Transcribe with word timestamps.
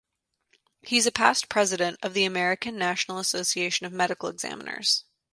He 0.81 0.97
is 0.97 1.05
a 1.05 1.11
past 1.11 1.47
president 1.47 1.99
of 2.01 2.15
the 2.15 2.25
American 2.25 2.75
National 2.75 3.19
Association 3.19 3.85
of 3.85 3.93
Medical 3.93 4.29
Examiners. 4.29 5.03